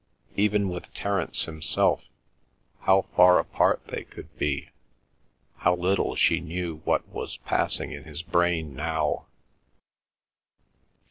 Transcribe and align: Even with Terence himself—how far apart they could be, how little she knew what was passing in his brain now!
Even 0.35 0.67
with 0.69 0.91
Terence 0.95 1.45
himself—how 1.45 3.03
far 3.15 3.37
apart 3.37 3.81
they 3.85 4.03
could 4.03 4.35
be, 4.35 4.69
how 5.57 5.75
little 5.75 6.15
she 6.15 6.39
knew 6.39 6.77
what 6.85 7.07
was 7.07 7.37
passing 7.37 7.91
in 7.91 8.05
his 8.05 8.23
brain 8.23 8.73
now! 8.75 9.27